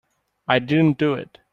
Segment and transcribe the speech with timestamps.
[0.47, 1.37] I didn't do it.